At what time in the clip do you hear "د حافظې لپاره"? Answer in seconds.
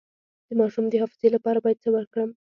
0.89-1.59